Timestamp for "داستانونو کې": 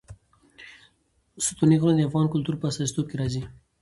2.67-3.15